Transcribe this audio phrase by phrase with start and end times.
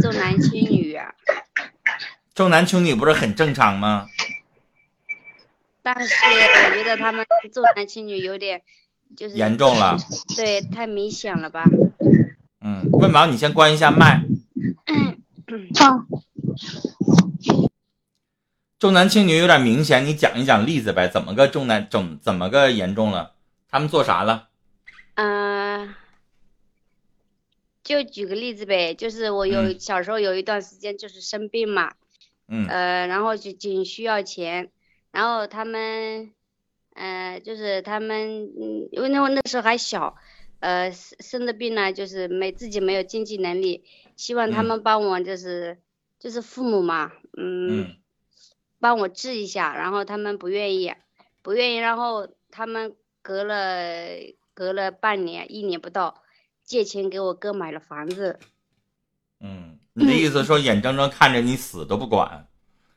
[0.00, 1.14] 重男轻女啊。
[2.34, 4.06] 重男轻女不是很正常吗？
[5.82, 8.62] 但是我觉得他们重男轻女有点
[9.16, 9.96] 就是严重了。
[10.36, 11.64] 对，太明显了吧？
[12.60, 14.22] 嗯，问毛，你先关一下麦。
[15.78, 16.04] 好。
[18.78, 21.08] 重男轻女有点明显，你讲一讲例子呗？
[21.08, 23.32] 怎么个重男怎怎么个严重了？
[23.70, 24.48] 他们做啥了？
[25.14, 25.94] 嗯，
[27.86, 31.94] 就举个例子呗，就是我有小时候有一段时间就是生病嘛，
[32.48, 34.72] 嗯，呃，然后就仅需要钱，
[35.12, 36.32] 然后他们，
[36.94, 40.16] 呃，就是他们，嗯，因为那那时候还小，
[40.58, 43.84] 呃，生生的病呢，就是没自己没有经济能力，
[44.16, 45.78] 希望他们帮我就是
[46.18, 47.96] 就是父母嘛，嗯。
[48.78, 50.92] 帮我治一下，然后他们不愿意，
[51.42, 54.06] 不愿意，然后他们隔了
[54.52, 56.22] 隔了半年，一年不到，
[56.66, 58.38] 借钱给我哥买了房子。
[59.40, 62.48] 嗯，你的意思说眼睁睁看着你死都不管，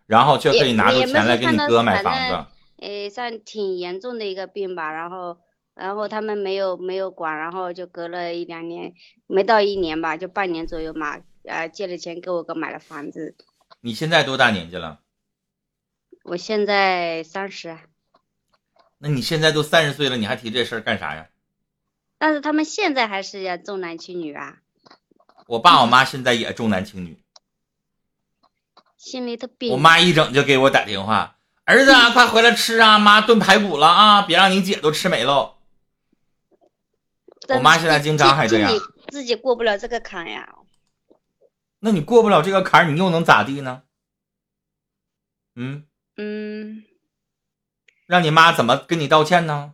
[0.07, 2.45] 然后却可以拿出钱来给你哥买房子？
[2.77, 5.37] 诶，算挺严重的一个病吧，然后
[5.75, 8.93] 然后他们没有没有管，然后就隔了一两年，
[9.27, 13.35] 没到一年吧，就半年左右嘛，呃，借了钱给我哥买了房子。
[13.81, 15.01] 你现在多大年纪了？
[16.23, 17.77] 我现在三十，
[18.97, 21.29] 那你现在都三十岁了，你还提这事儿干啥呀？
[22.19, 24.57] 但是他们现在还是要重男轻女啊。
[25.47, 27.23] 我爸我妈现在也重男轻女，
[28.97, 29.71] 心里头憋。
[29.71, 35.55] 我妈一整就给我打电话：“儿子，快回来吃啊，妈炖排骨了啊，别让你姐都吃没喽。”
[37.49, 38.71] 我妈现在经常还这样。
[39.07, 40.55] 自己过不了这个坎呀。
[41.79, 43.83] 那你过不了这个坎，你又能咋地呢？
[45.55, 45.87] 嗯。
[46.17, 46.83] 嗯，
[48.05, 49.73] 让你妈怎么跟你道歉呢？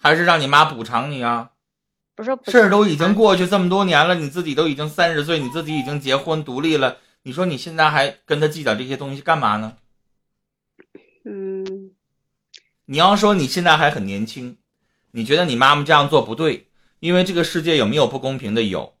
[0.00, 1.50] 还是让你妈补偿你啊？
[2.16, 9.76] 不是事儿都已经过去这么多年了，你自己都已经三十岁，你自己已经结婚独立了，你说你现在还跟他计较这些东西干嘛呢？
[11.24, 11.92] 嗯，
[12.86, 14.56] 你要说你现在还很年轻，
[15.12, 16.66] 你觉得你妈妈这样做不对，
[16.98, 18.62] 因为这个世界有没有不公平的？
[18.62, 18.94] 有，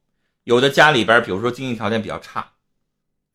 [0.44, 2.52] 有的家里边，比如说经济条件比较差，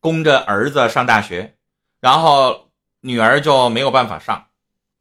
[0.00, 1.56] 供着儿子上大学，
[2.00, 2.64] 然后。
[3.02, 4.46] 女儿就没有办法上，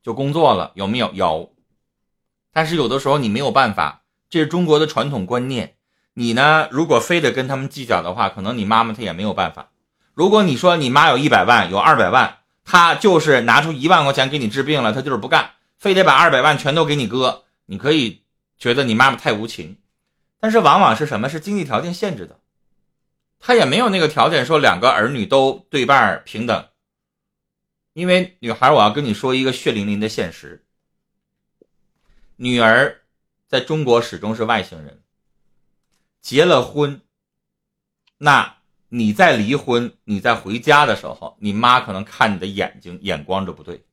[0.03, 1.11] 就工作了，有没有？
[1.13, 1.54] 有，
[2.55, 5.75] 但是有的时候你没有办法，这是中国的传统观念。
[6.13, 9.71] 你呢，如果非得跟他们计较的话，可能你妈妈她也没有办法。
[10.13, 18.23] 如果你说你妈有一百万，有二百万，她就是拿出一万块钱给你治病了，她就是不干，非得把二百万全都给你哥，你可以
[18.57, 19.75] 觉得你妈妈太无情。
[20.39, 21.27] 但是往往是什么？
[21.27, 22.39] 是经济条件限制的，
[23.41, 26.65] 她也没有那个条件说两个儿女都对半平等。
[27.91, 30.64] 因为女孩，我要跟你说一个血淋淋的现实：
[32.37, 33.01] 女儿
[33.47, 35.01] 在中国始终是外星人。
[36.21, 37.01] 结了婚，
[38.17, 38.57] 那
[38.89, 43.85] 你在离婚、你在回家的时候，你妈可能看你的眼睛眼光就不对。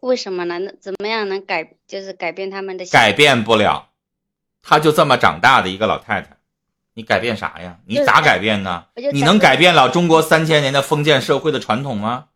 [0.00, 0.58] 为什么呢？
[0.58, 1.76] 那怎么样能改？
[1.86, 2.84] 就是改变他们的？
[2.86, 3.90] 改变不了，
[4.62, 6.36] 她就这么长大的一个老太太，
[6.94, 7.80] 你改变啥呀？
[7.86, 8.86] 你咋改变呢？
[9.12, 12.28] 你能改变了中国三千年的封建社会的传统吗？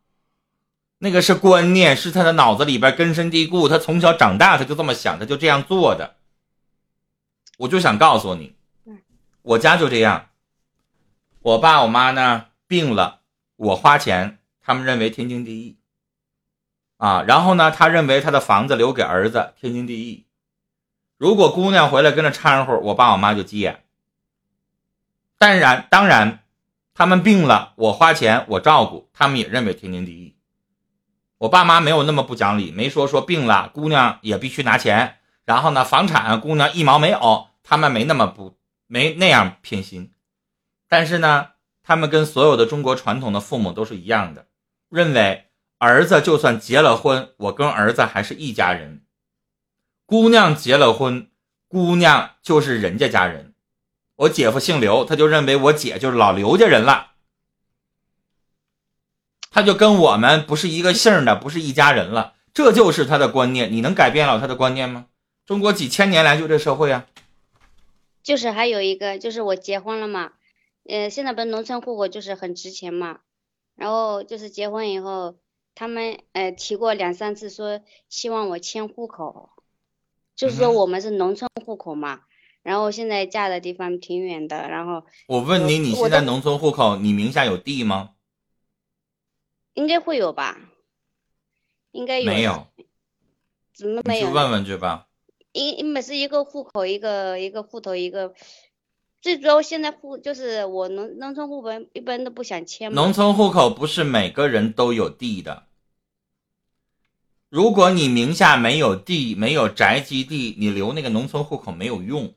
[1.05, 6.15] 那个是观念，是他的脑子里边根深蒂固，他从小长大他就这么想，他就这样做的。
[7.59, 8.55] 我就想告诉你，
[9.43, 10.29] 我家就这样。
[11.41, 13.19] 我爸我妈呢病了，
[13.57, 15.77] 我花钱，他们认为天经地义。
[16.99, 20.27] 啊，然后呢，他认为他的房子留给儿子天经地义。
[21.19, 23.83] 如果姑娘回来跟着掺和，我爸我妈就急眼。
[25.37, 26.45] 当然，当然，
[26.95, 30.37] 他们病了，我花钱我照顾，他们也认为天经地义。
[31.43, 40.13] 我爸妈没有那么不讲理，没说说病了姑娘也必须拿钱，然后呢，房产姑娘一毛没有，他们没那么不没那样偏心，
[40.89, 41.49] 但是呢，
[41.83, 44.47] 他们跟所有的中国传统的父母都是一样的，
[44.89, 45.47] 认为
[45.79, 49.03] 儿子就算结了婚，我跟儿子还是一家人，
[50.07, 51.29] 姑娘结了婚，
[51.67, 53.55] 姑娘就是人家家人，
[54.15, 57.12] 我姐夫姓刘，他就认为我姐就是老刘家人了。
[59.53, 63.71] 他就跟我们不是一个姓的，不是一家人了，这就是他的观念。
[63.71, 65.07] 你能改变了他的观念吗？
[65.45, 67.07] 中国几千年来就这社会啊。
[68.23, 70.31] 就是还有一个，就是我结婚了嘛，
[70.89, 73.19] 呃，现在不是农村户口就是很值钱嘛，
[73.77, 75.35] 然后就是结婚以后，
[75.75, 79.51] 他们呃提过两三次说希望我迁户口，
[80.35, 82.21] 就是说我们是农村户口嘛，
[82.63, 88.11] 然后现在嫁的地方挺远的，然后我问你，你现在农村户口，你名下有地吗？
[89.75, 90.59] 应该会有吧，
[91.93, 92.27] 应该有。
[92.27, 92.67] 没有，
[93.75, 94.27] 怎么没有？
[94.27, 95.09] 去问问去吧。
[95.53, 98.35] 因因为是一个户口，一个一个户头，一个
[99.21, 102.91] 最主要现在户就是我农农村户口一般都不想迁。
[102.93, 105.65] 农村户口不是每个人都有地的。
[107.51, 112.35] 如果你名下没有地，没有宅基地，你留那个农村户口没有用。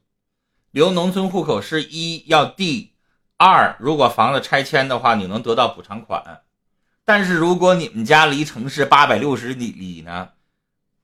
[0.71, 2.91] 留农村户口是一要地，
[3.37, 6.43] 二如果房子拆迁的话，你能得到补偿款。
[7.05, 10.31] 但是如果你们家离城市八百六十里里呢，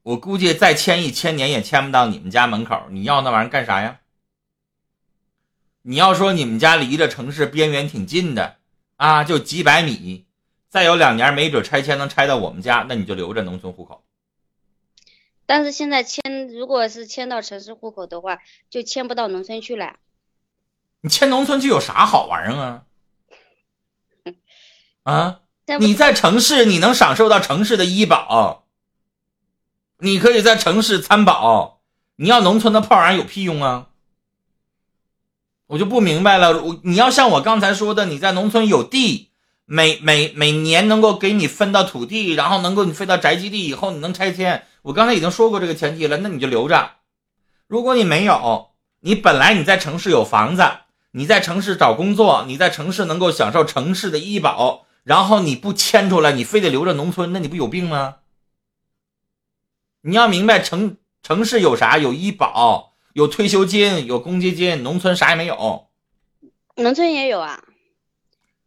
[0.02, 2.88] 我估计再迁一千年也迁不到你们家门口。
[2.90, 4.00] 你要那玩意儿干啥呀？
[5.84, 8.58] 你要说你们家离着城市边缘挺近的
[8.98, 10.26] 啊，就几百米。
[10.70, 14.04] 再有两年，没准拆迁能拆到我们家，那你就留着农村户口。
[15.46, 18.40] 但是现在迁，如果是迁到城市户口的话，
[18.70, 19.98] 就迁不到农村去了。
[21.02, 22.86] 你迁农村去有啥好玩意儿啊？
[25.04, 25.42] 啊？
[25.80, 28.66] 你在城市，你能享受到城市的医保，
[30.00, 31.82] 你可以在城市参保。
[32.16, 33.88] 你要农村的破玩意儿有屁用啊？
[35.68, 36.62] 我就不明白了。
[36.84, 39.30] 你要像我刚才说的，你在农村有地。
[39.66, 44.66] 每每每年能够给你分到土地，然后能够你分到宅基地以后，你能拆迁。
[44.82, 46.96] 我刚才已经说过这个前提了，那你就留着。
[47.68, 50.64] 如果你没有，你本来你在城市有房子，
[51.12, 58.18] 你在城市找工作，你在城市能够享受城市的医保，然后你不迁出来，你非得留着农村，那你不有病吗？
[60.02, 61.98] 你要明白，城城市有啥？
[61.98, 65.88] 有医保，有退休金，有公积金，农村啥也没有。
[66.76, 67.60] 农村也有啊。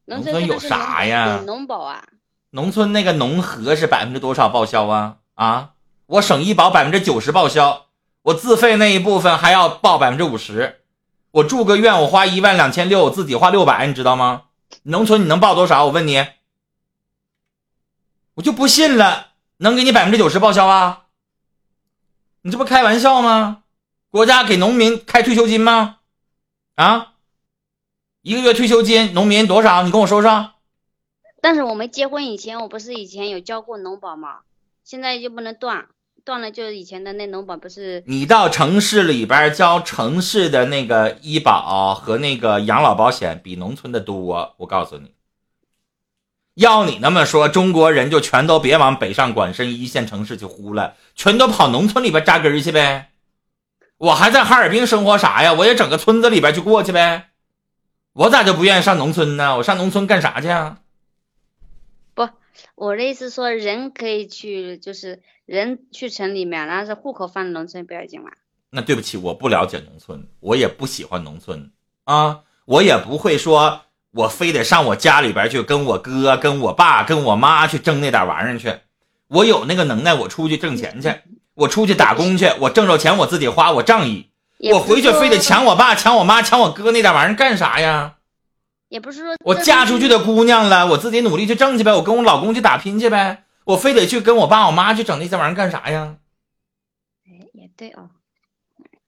[0.06, 1.42] 农村有啥呀？
[1.46, 2.04] 农保啊！
[2.50, 5.16] 农村那个农合是百分之多少报销啊？
[5.34, 5.70] 啊，
[6.06, 7.86] 我省医保百分之九十报销，
[8.22, 10.82] 我自费那一部分还要报百分之五十。
[11.30, 14.43] 我住个院，我花一万两千六，我自己花六百，你知道吗？
[14.82, 15.86] 农村你能报多少？
[15.86, 16.26] 我问你，
[18.34, 21.06] 我就不信了，能给你百分之九十报销啊？
[22.42, 23.62] 你这不开玩笑吗？
[24.10, 25.98] 国家给农民开退休金吗？
[26.74, 27.14] 啊？
[28.22, 29.82] 一个月退休金，农民多少？
[29.82, 30.52] 你跟我说说。
[31.40, 34.40] 但是我们结婚以前，我不是以前有交过农保吗？
[34.82, 35.88] 现在就不能断，
[36.24, 38.02] 断了就以前的那农保不是。
[38.06, 44.54] 你到城市里边交城市的那个医保和那个养老保险，比农村的多。
[44.56, 45.12] 我告诉你，
[46.54, 53.10] 要你那么说，中国人就全都别往北上广深一线城市去呼了，全都跑农村里边扎根去呗。
[53.98, 55.52] 我还在哈尔滨生活啥呀？
[55.52, 57.28] 我也整个村子里边去过去呗。
[58.14, 59.58] 我咋就不愿意上农村呢？
[59.58, 60.78] 我上农村干啥去啊？
[62.14, 62.28] 不，
[62.76, 68.30] 我的意思说，人可以去，就是人去城里面，然后是户口放农村不要紧吗？
[68.70, 71.70] 那对不起，我不了解农村，我也不喜欢农村
[72.04, 73.82] 啊，我也不会说，
[74.12, 78.80] 我非得上我家里边去跟我哥、跟我爸、跟我妈去争那点玩意儿去。
[79.28, 81.14] 我有那个能耐，我出去挣钱去，
[81.54, 84.30] 我出去打工去，我挣着钱我自己花，我仗义。
[84.72, 88.14] 我回去非得抢我爸、抢我妈、抢我哥那点玩意儿干啥呀？
[88.88, 93.43] 也不是说我嫁出去的姑娘了，我自己努力去挣去呗，我跟我老公去打拼去呗。
[93.64, 96.18] 我非得去跟我爸我妈去整那些玩意儿干啥呀？
[97.26, 98.10] 哎，也对哦。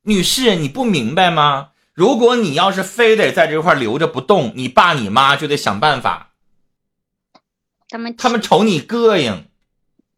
[0.02, 1.72] 女士，你不明白吗？
[1.92, 6.34] 如果你要是非得在这块留着不动，你爸你妈就得想办法。
[7.88, 9.46] 他们他们瞅你膈应，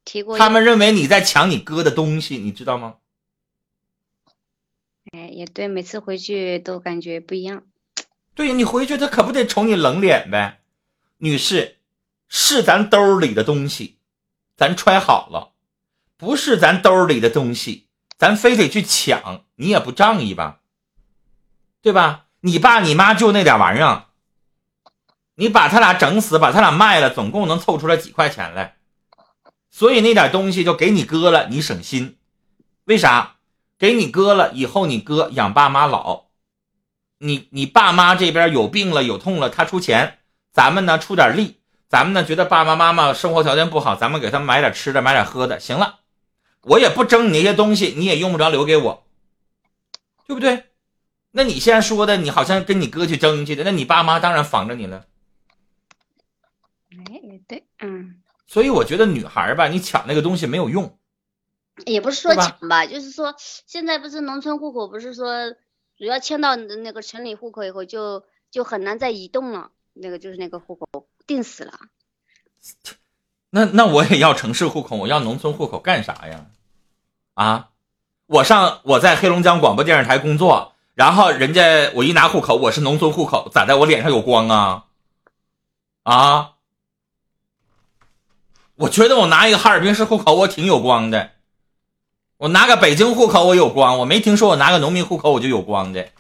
[0.05, 2.97] 提过，他们认为你在抢你哥的东西，你知道吗？
[5.13, 7.65] 哎，也对，每次回去都感觉不一样。
[8.35, 10.61] 对你回去他可不得瞅你冷脸呗，
[11.19, 11.77] 女士，
[12.29, 13.98] 是咱兜里的东西，
[14.59, 15.55] 咱揣好了；
[16.17, 17.87] 不是咱兜里的东西，
[18.19, 20.59] 咱非得去抢，你也不仗义吧？
[21.81, 22.27] 对吧？
[22.41, 24.07] 你爸你妈就那点玩意儿，
[25.37, 28.79] 你把他俩整死，把他俩卖了，总共能凑出来几块钱来，
[29.71, 32.19] 所以那点东西就给你哥了，你省心。
[32.85, 33.37] 为啥？
[33.79, 36.25] 给你哥了以后，你哥养爸妈老，
[37.19, 40.19] 你你爸妈这边有病了有痛了，他出钱，
[40.51, 41.58] 咱们呢出点力，
[41.89, 46.01] 咱们呢觉得爸爸妈妈生活条件不好，咱们给他们买点吃的，买点喝的，行了，
[46.63, 49.07] 我也不争你那些东西，你也用不着留给我，
[50.27, 50.65] 对不对？
[51.31, 55.07] 那你现在说的，你好像跟你哥去争去的，那你爸妈当然防着你了。
[56.91, 58.23] 哎，也对，嗯。
[58.47, 60.99] 所以我觉得女孩吧，你抢那个东西没有用。
[61.87, 65.53] 也不是说抢吧，就是说现在不是农村户口，不是说
[65.97, 69.71] 主要迁到那个城里户口以后，就就很难再移动了。
[70.01, 71.79] 那个就是那个户口定死了。
[73.51, 76.47] 那那我也要城市户口，我要农村户口干啥呀？
[77.35, 77.71] 啊，
[78.27, 83.79] 我上我在黑龙江广播电视台工作，然后人家我一拿户口，我是农村户口，咋的？
[83.79, 84.85] 我脸上有光啊？
[86.03, 86.53] 啊？
[88.75, 91.31] 我觉得我拿一个哈尔滨市户口，我挺有光的。
[92.37, 96.11] 我拿个北京户口，我有光；我没听说我拿个农民户口，我就有光的。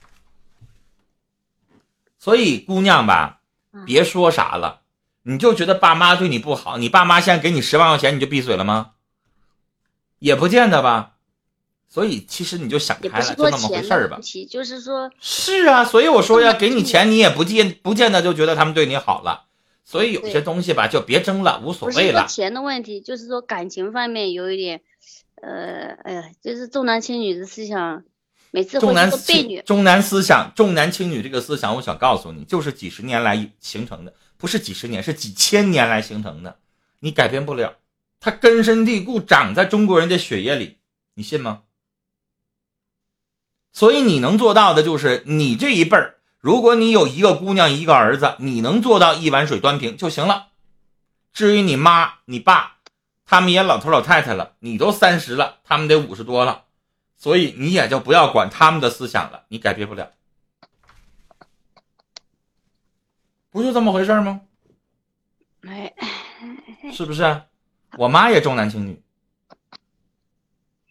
[2.19, 3.38] 所以姑娘吧，
[3.87, 4.81] 别说啥了，
[5.23, 8.93] 你就觉得爸妈对你不好，你爸妈现在给你十万块钱，你就闭嘴了吗？
[10.19, 11.15] 也不见得吧。
[11.91, 14.19] 所以其实你就想开了，就那么回事儿吧。
[14.51, 19.47] 就是说，是啊，所以我说呀，给你钱你也不见不见得就觉得他们对你好了。
[19.85, 22.27] 所以有些东西吧，就别争了，无所谓了。
[22.29, 24.83] 钱的问题，就是说感情方面有一点，
[25.41, 28.03] 呃，哎呀，就是重男轻女的思想，
[28.51, 36.59] 每次重男轻重男思想，重男轻女这个思想，我想告诉你，就是几十年来形成的，不是几十年，是几千年来形成的，
[37.01, 37.77] 你改变不了，
[38.21, 40.79] 它根深蒂固，长在中国人的血液里，
[41.15, 41.63] 你信吗？
[43.73, 46.17] 所以你能做到的就是你这一辈儿。
[46.41, 50.49] 如果你有一个姑娘一个儿子，你能做到一碗水端平就行了。
[51.33, 52.79] 至于你妈你爸，
[53.27, 56.65] 他们也老头老太太了，你都三十了，他们得五十多了，
[57.19, 60.13] 所以你也就不要管他们的思想了，你改变不了。
[63.51, 64.41] 不就这么回事吗？
[65.67, 65.93] 哎，
[66.93, 67.43] 是不是？
[67.97, 69.03] 我妈也重男轻女，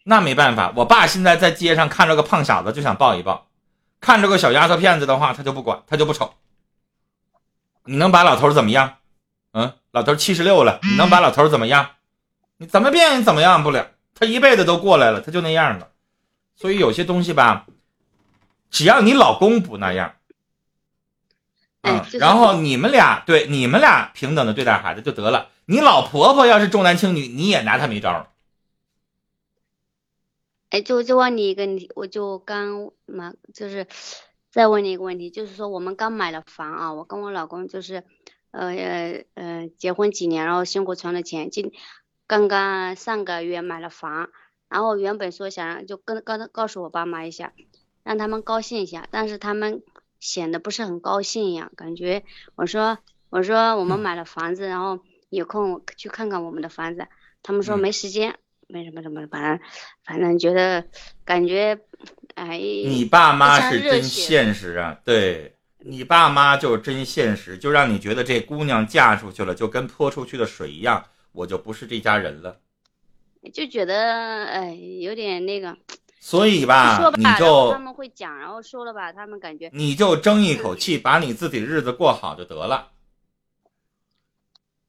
[0.04, 0.72] 那没办法。
[0.76, 3.48] 我爸现在在街上看着个胖小子就想抱一抱。
[4.00, 6.34] 看着个小丫头片子的话，他就不管，他就不瞅。
[7.84, 8.98] 你能把老头怎么样？
[9.52, 11.92] 嗯，老头七十六了，你能把老头怎么样？
[12.58, 13.92] 你怎么变也怎么样不了。
[14.14, 15.88] 他一辈子都过来了，他就那样了。
[16.58, 17.66] 所以有些东西吧，
[18.68, 20.16] 只要你老公不那样，
[21.82, 25.50] 嗯，然后你们俩对你们俩平等的对待孩子就得了。
[25.66, 28.32] 你老婆婆要是重男轻女，你也拿她没招。
[30.70, 33.86] 哎，就就问你一个问题，我就刚嘛，就是
[34.50, 38.02] 再问你一个问题，就是说我们刚买了房啊，我跟我老公就是，
[38.50, 41.70] 呃呃呃，结婚几年，然后辛苦存了钱，今
[42.26, 44.28] 刚刚上个月买了房，
[44.68, 47.52] 然后原本说想就跟告告诉我爸妈一下，
[48.04, 49.82] 让他们高兴一下，但是他们
[50.20, 52.98] 显得不是很高兴一样，感觉我说
[53.30, 57.06] 我说我们买了房子，然后有空去看看我们的房子，
[57.42, 58.38] 他们说没时间。
[58.70, 59.66] 没什么什么，反正
[60.04, 60.84] 反正觉得
[61.24, 61.80] 感觉，
[62.34, 65.00] 哎，你爸妈是真现实啊！
[65.06, 72.60] 对你爸妈就是真现实，就让你觉得这姑娘嫁出去了，就跟泼出去的水一样，我就不是这家人了。
[73.52, 75.76] 就觉得哎，有点那个。
[76.20, 82.90] 所以吧，你就他们会讲，然后说了吧，他们感觉你就争一口气，把你自己日子过好就得了。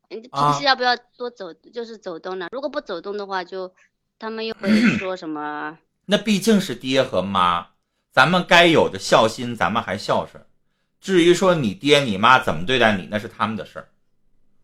[0.09, 2.47] 平时要不要多走，就是走动呢？
[2.51, 3.71] 如果不走动的话，就
[4.17, 5.77] 他们又会 说什么？
[6.07, 7.67] 那毕竟是爹和妈，
[8.11, 10.43] 咱们该有的孝心，咱们还孝顺。
[10.99, 13.87] 至于说你爹你妈怎么对待你，那是他们的事儿。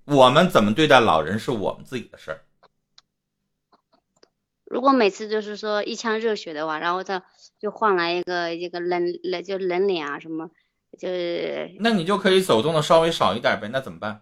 [0.05, 2.41] 我们怎么对待老人，是我们自己的事儿。
[4.65, 7.23] 如果每次就是说一腔热血的话，然后他
[7.59, 10.49] 就换来一个一个冷冷就冷脸啊什么，
[10.97, 13.69] 就是那你就可以走动的稍微少一点呗。
[13.71, 14.21] 那怎么办？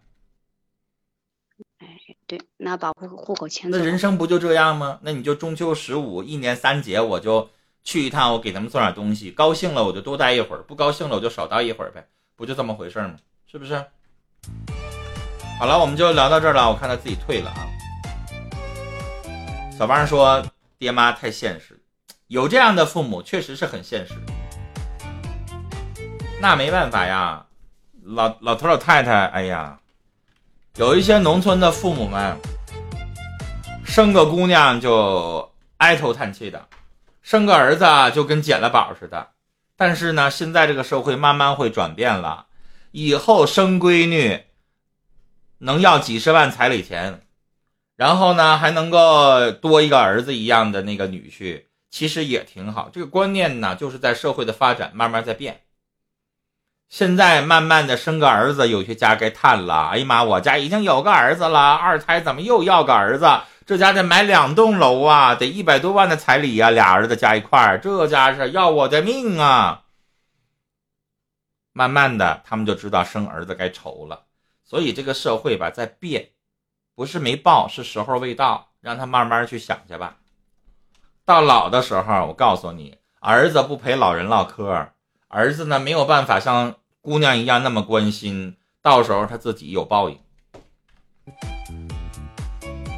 [1.79, 1.87] 哎
[2.27, 3.77] 对，那把户户口迁走。
[3.77, 4.99] 那人生不就这样吗？
[5.01, 7.49] 那你就中秋十五一年三节，我就
[7.83, 9.31] 去一趟，我给他们送点东西。
[9.31, 13.15] 高兴了我就多待一会儿，不高兴了我就少待一会儿呗，不就这么回事吗？
[13.45, 13.85] 是不是？
[15.59, 16.69] 好了，我们就聊到这儿了。
[16.69, 17.72] 我看他自己退了啊。
[19.77, 20.45] 小王说
[20.77, 21.81] ：“爹妈太现实，
[22.27, 24.13] 有这样的父母确实是很现实。
[26.39, 27.43] 那没办法呀，
[28.03, 29.79] 老老头老太太，哎呀。”
[30.77, 32.35] 有一些农村的父母们，
[33.85, 36.67] 生个姑娘就哀头叹气的，
[37.21, 39.27] 生个儿子就跟捡了宝似的。
[39.75, 42.47] 但是呢，现在这个社会慢慢会转变了，
[42.91, 44.43] 以后生闺女
[45.59, 47.21] 能要几十万彩礼钱，
[47.95, 52.89] 然后呢还能够多一个儿子一样的那个女婿，其实也挺好。
[52.91, 55.61] 这个观念呢，就是在社会的发展慢慢在变。
[56.89, 59.89] 现在慢慢的生个儿子，有些家该叹了。
[59.89, 63.25] 哎呀妈，我家已经有个儿子了，二胎怎么又要个儿子？
[63.65, 69.85] 这家得买两栋楼啊，得一百多万的彩礼呀，俩儿子加一块儿，这家是要我的命啊！
[71.71, 74.25] 慢慢的，他们就知道生儿子该愁了。
[74.65, 76.29] 所以这个社会吧，在变，
[76.95, 80.17] 不是没报，是时候未到，让他慢慢去想去吧。
[81.25, 84.89] 到老的时候，我告诉你，儿子不陪老人唠嗑，
[85.27, 86.75] 儿子呢没有办法像。
[87.05, 90.17] 姑娘一样那么关心，到时候他自己有报应。